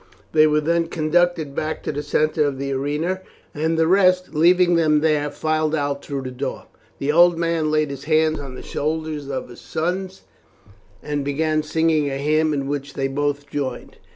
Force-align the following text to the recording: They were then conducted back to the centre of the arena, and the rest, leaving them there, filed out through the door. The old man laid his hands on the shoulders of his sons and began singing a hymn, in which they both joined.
They 0.31 0.47
were 0.47 0.61
then 0.61 0.87
conducted 0.87 1.53
back 1.53 1.83
to 1.83 1.91
the 1.91 2.01
centre 2.01 2.43
of 2.45 2.57
the 2.57 2.71
arena, 2.71 3.21
and 3.53 3.77
the 3.77 3.85
rest, 3.85 4.33
leaving 4.33 4.73
them 4.73 5.01
there, 5.01 5.29
filed 5.29 5.75
out 5.75 6.03
through 6.03 6.23
the 6.23 6.31
door. 6.31 6.65
The 6.97 7.11
old 7.11 7.37
man 7.37 7.69
laid 7.69 7.91
his 7.91 8.05
hands 8.05 8.39
on 8.39 8.55
the 8.55 8.63
shoulders 8.63 9.29
of 9.29 9.47
his 9.49 9.61
sons 9.61 10.23
and 11.03 11.23
began 11.23 11.61
singing 11.61 12.09
a 12.09 12.17
hymn, 12.17 12.51
in 12.51 12.65
which 12.65 12.95
they 12.95 13.09
both 13.09 13.47
joined. 13.47 13.97